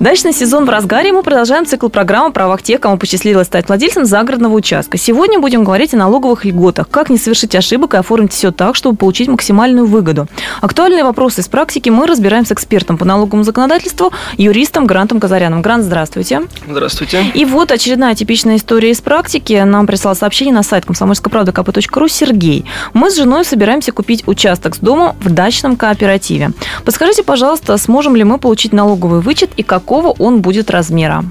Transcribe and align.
Дачный 0.00 0.32
сезон 0.32 0.64
в 0.64 0.70
разгаре, 0.70 1.12
мы 1.12 1.22
продолжаем 1.22 1.64
цикл 1.66 1.88
программы 1.88 2.26
о 2.26 2.30
правах 2.32 2.62
тех, 2.62 2.80
кому 2.80 2.98
посчастливилось 2.98 3.46
стать 3.46 3.68
владельцем 3.68 4.04
загородного 4.04 4.52
участка. 4.52 4.98
Сегодня 4.98 5.38
будем 5.38 5.62
говорить 5.62 5.94
о 5.94 5.96
налоговых 5.96 6.44
льготах, 6.44 6.88
как 6.90 7.10
не 7.10 7.16
совершить 7.16 7.54
ошибок 7.54 7.94
и 7.94 7.96
оформить 7.96 8.32
все 8.32 8.50
так, 8.50 8.74
чтобы 8.74 8.96
получить 8.96 9.28
максимальную 9.28 9.86
выгоду. 9.86 10.26
Актуальные 10.60 11.04
вопросы 11.04 11.42
из 11.42 11.48
практики 11.48 11.90
мы 11.90 12.08
разбираем 12.08 12.44
с 12.44 12.50
экспертом 12.50 12.98
по 12.98 13.04
налоговому 13.04 13.44
законодательству, 13.44 14.12
юристом 14.36 14.86
Грантом 14.86 15.20
Казаряном. 15.20 15.62
Грант, 15.62 15.84
здравствуйте. 15.84 16.42
Здравствуйте. 16.68 17.26
И 17.32 17.44
вот 17.44 17.70
очередная 17.70 18.16
типичная 18.16 18.56
история 18.56 18.90
из 18.90 19.00
практики. 19.00 19.62
Нам 19.64 19.86
прислал 19.86 20.16
сообщение 20.16 20.52
на 20.52 20.64
сайт 20.64 20.84
комсомольскоправда.кп.ру 20.86 22.08
Сергей. 22.08 22.64
Мы 22.94 23.10
с 23.10 23.16
женой 23.16 23.44
собираемся 23.44 23.92
купить 23.92 24.24
участок 24.26 24.74
с 24.74 24.78
домом 24.78 25.14
в 25.20 25.30
дачном 25.30 25.76
кооперативе. 25.76 26.50
Подскажите, 26.84 27.22
пожалуйста, 27.22 27.76
сможем 27.78 28.16
ли 28.16 28.24
мы 28.24 28.38
получить 28.38 28.72
налоговый 28.72 29.20
вычет 29.20 29.50
и 29.56 29.62
какой 29.62 29.83
какого 29.84 30.12
он 30.18 30.40
будет 30.40 30.70
размера? 30.70 31.24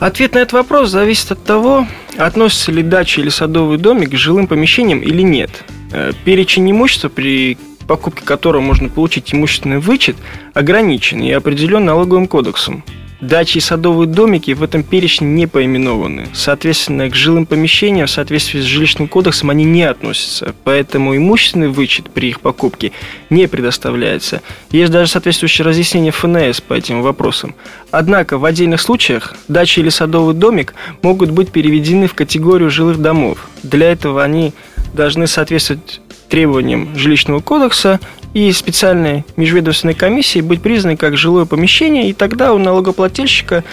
Ответ 0.00 0.34
на 0.34 0.38
этот 0.38 0.54
вопрос 0.54 0.90
зависит 0.90 1.30
от 1.30 1.44
того, 1.44 1.86
относится 2.18 2.72
ли 2.72 2.82
дача 2.82 3.20
или 3.20 3.28
садовый 3.28 3.78
домик 3.78 4.10
к 4.10 4.14
жилым 4.14 4.48
помещениям 4.48 5.00
или 5.00 5.22
нет. 5.22 5.50
Э, 5.92 6.10
перечень 6.24 6.68
имущества, 6.68 7.08
при 7.08 7.56
покупке 7.86 8.24
которого 8.24 8.62
можно 8.62 8.88
получить 8.88 9.32
имущественный 9.32 9.78
вычет, 9.78 10.16
ограничен 10.52 11.20
и 11.20 11.30
определен 11.30 11.84
налоговым 11.84 12.26
кодексом. 12.26 12.82
Дачи 13.20 13.58
и 13.58 13.60
садовые 13.60 14.08
домики 14.08 14.52
в 14.52 14.62
этом 14.62 14.82
перечне 14.82 15.26
не 15.26 15.46
поименованы. 15.46 16.28
Соответственно, 16.32 17.10
к 17.10 17.14
жилым 17.14 17.44
помещениям 17.44 18.06
в 18.06 18.10
соответствии 18.10 18.60
с 18.60 18.64
жилищным 18.64 19.08
кодексом 19.08 19.50
они 19.50 19.64
не 19.64 19.82
относятся. 19.82 20.54
Поэтому 20.64 21.14
имущественный 21.14 21.68
вычет 21.68 22.10
при 22.10 22.30
их 22.30 22.40
покупке 22.40 22.92
не 23.28 23.46
предоставляется. 23.46 24.40
Есть 24.70 24.90
даже 24.90 25.10
соответствующее 25.10 25.66
разъяснение 25.66 26.12
ФНС 26.12 26.62
по 26.62 26.72
этим 26.72 27.02
вопросам. 27.02 27.54
Однако 27.90 28.38
в 28.38 28.44
отдельных 28.46 28.80
случаях 28.80 29.34
дача 29.48 29.82
или 29.82 29.90
садовый 29.90 30.34
домик 30.34 30.74
могут 31.02 31.30
быть 31.30 31.50
переведены 31.50 32.06
в 32.06 32.14
категорию 32.14 32.70
жилых 32.70 33.02
домов. 33.02 33.48
Для 33.62 33.92
этого 33.92 34.24
они 34.24 34.54
должны 34.94 35.26
соответствовать 35.26 36.00
требованиям 36.30 36.96
жилищного 36.96 37.40
кодекса 37.40 38.00
и 38.34 38.52
специальной 38.52 39.24
межведомственной 39.36 39.94
комиссии 39.94 40.40
быть 40.40 40.62
признаны 40.62 40.96
как 40.96 41.16
жилое 41.16 41.44
помещение, 41.44 42.08
и 42.08 42.12
тогда 42.12 42.52
у 42.52 42.58
налогоплательщика 42.58 43.64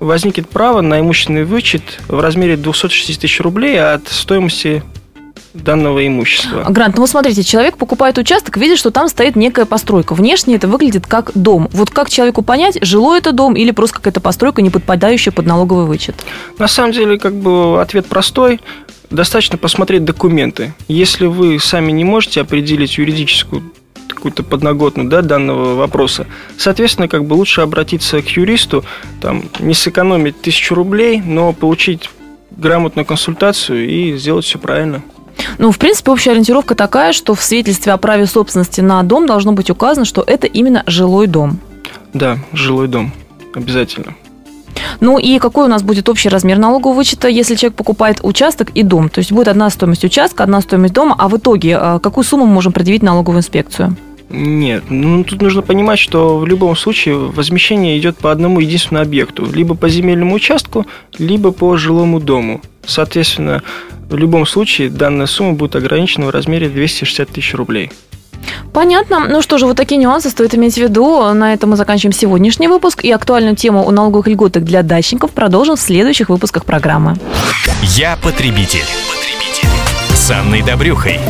возникнет 0.00 0.48
право 0.48 0.80
на 0.80 1.00
имущественный 1.00 1.44
вычет 1.44 1.82
в 2.08 2.20
размере 2.20 2.56
260 2.56 3.20
тысяч 3.20 3.40
рублей 3.40 3.80
от 3.80 4.08
стоимости 4.08 4.82
данного 5.54 6.06
имущества. 6.06 6.64
Грант, 6.68 6.96
ну 6.96 7.02
вот 7.02 7.10
смотрите, 7.10 7.42
человек 7.42 7.76
покупает 7.78 8.18
участок, 8.18 8.56
видит, 8.56 8.78
что 8.78 8.90
там 8.90 9.08
стоит 9.08 9.36
некая 9.36 9.64
постройка. 9.64 10.14
Внешне 10.14 10.56
это 10.56 10.68
выглядит 10.68 11.06
как 11.06 11.30
дом. 11.34 11.68
Вот 11.72 11.90
как 11.90 12.10
человеку 12.10 12.42
понять, 12.42 12.78
жилой 12.82 13.18
это 13.18 13.32
дом 13.32 13.54
или 13.54 13.70
просто 13.70 13.96
какая-то 13.96 14.20
постройка, 14.20 14.62
не 14.62 14.70
подпадающая 14.70 15.32
под 15.32 15.46
налоговый 15.46 15.86
вычет? 15.86 16.16
На 16.58 16.68
самом 16.68 16.92
деле, 16.92 17.18
как 17.18 17.34
бы 17.34 17.80
ответ 17.80 18.06
простой. 18.06 18.60
Достаточно 19.10 19.56
посмотреть 19.58 20.04
документы. 20.04 20.74
Если 20.88 21.26
вы 21.26 21.60
сами 21.60 21.92
не 21.92 22.04
можете 22.04 22.40
определить 22.40 22.98
юридическую 22.98 23.62
какую-то 24.24 24.42
подноготную 24.42 25.06
да, 25.10 25.20
данного 25.20 25.74
вопроса. 25.74 26.26
Соответственно, 26.56 27.08
как 27.08 27.26
бы 27.26 27.34
лучше 27.34 27.60
обратиться 27.60 28.22
к 28.22 28.28
юристу, 28.30 28.82
там, 29.20 29.44
не 29.60 29.74
сэкономить 29.74 30.40
тысячу 30.40 30.74
рублей, 30.74 31.20
но 31.20 31.52
получить 31.52 32.08
грамотную 32.50 33.04
консультацию 33.04 33.86
и 33.86 34.16
сделать 34.16 34.46
все 34.46 34.58
правильно. 34.58 35.02
Ну, 35.58 35.70
в 35.72 35.78
принципе, 35.78 36.10
общая 36.10 36.30
ориентировка 36.30 36.74
такая, 36.74 37.12
что 37.12 37.34
в 37.34 37.42
свидетельстве 37.42 37.92
о 37.92 37.98
праве 37.98 38.24
собственности 38.24 38.80
на 38.80 39.02
дом 39.02 39.26
должно 39.26 39.52
быть 39.52 39.68
указано, 39.68 40.06
что 40.06 40.24
это 40.26 40.46
именно 40.46 40.84
жилой 40.86 41.26
дом. 41.26 41.58
Да, 42.14 42.38
жилой 42.54 42.88
дом. 42.88 43.12
Обязательно. 43.54 44.14
Ну 45.00 45.18
и 45.18 45.38
какой 45.38 45.66
у 45.66 45.68
нас 45.68 45.82
будет 45.82 46.08
общий 46.08 46.30
размер 46.30 46.56
налогового 46.56 46.96
вычета, 46.96 47.28
если 47.28 47.56
человек 47.56 47.76
покупает 47.76 48.20
участок 48.22 48.70
и 48.70 48.82
дом? 48.82 49.10
То 49.10 49.18
есть 49.18 49.32
будет 49.32 49.48
одна 49.48 49.68
стоимость 49.68 50.04
участка, 50.04 50.44
одна 50.44 50.62
стоимость 50.62 50.94
дома, 50.94 51.14
а 51.18 51.28
в 51.28 51.36
итоге 51.36 51.78
э, 51.78 51.98
какую 52.02 52.24
сумму 52.24 52.46
мы 52.46 52.54
можем 52.54 52.72
предъявить 52.72 53.02
налоговую 53.02 53.40
инспекцию? 53.40 53.96
Нет, 54.36 54.84
ну 54.90 55.22
тут 55.22 55.42
нужно 55.42 55.62
понимать, 55.62 55.98
что 55.98 56.38
в 56.38 56.46
любом 56.46 56.74
случае 56.76 57.16
возмещение 57.16 57.96
идет 57.98 58.16
по 58.18 58.32
одному 58.32 58.58
единственному 58.60 59.06
объекту, 59.06 59.46
либо 59.52 59.74
по 59.74 59.88
земельному 59.88 60.34
участку, 60.34 60.86
либо 61.18 61.52
по 61.52 61.76
жилому 61.76 62.18
дому. 62.18 62.60
Соответственно, 62.84 63.62
в 64.10 64.16
любом 64.16 64.44
случае 64.46 64.90
данная 64.90 65.26
сумма 65.26 65.52
будет 65.52 65.76
ограничена 65.76 66.26
в 66.26 66.30
размере 66.30 66.68
260 66.68 67.28
тысяч 67.28 67.54
рублей. 67.54 67.90
Понятно. 68.72 69.20
Ну 69.20 69.40
что 69.40 69.56
же, 69.56 69.66
вот 69.66 69.76
такие 69.76 69.98
нюансы 69.98 70.30
стоит 70.30 70.54
иметь 70.54 70.74
в 70.74 70.78
виду. 70.78 71.32
На 71.32 71.54
этом 71.54 71.70
мы 71.70 71.76
заканчиваем 71.76 72.12
сегодняшний 72.12 72.68
выпуск. 72.68 73.04
И 73.04 73.10
актуальную 73.10 73.56
тему 73.56 73.86
о 73.86 73.90
налоговых 73.90 74.26
льготах 74.26 74.64
для 74.64 74.82
дачников 74.82 75.30
продолжим 75.30 75.76
в 75.76 75.80
следующих 75.80 76.28
выпусках 76.28 76.64
программы. 76.64 77.16
Я 77.82 78.16
потребитель. 78.16 78.84
потребитель. 79.08 79.68
С 80.14 80.30
Анной 80.30 80.62
Добрюхой. 80.62 81.20